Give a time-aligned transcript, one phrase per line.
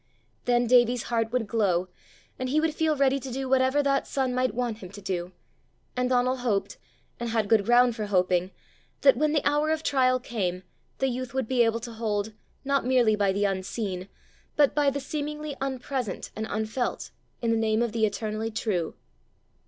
[0.45, 1.87] Then Davie's heart would glow,
[2.39, 5.31] and he would feel ready to do whatever that son might want him to do;
[5.95, 6.79] and Donal hoped,
[7.19, 8.49] and had good ground for hoping,
[9.01, 10.63] that, when the hour of trial came,
[10.97, 12.33] the youth would be able to hold,
[12.65, 14.09] not merely by the unseen,
[14.55, 18.95] but by the seemingly unpresent and unfelt, in the name of the eternally true.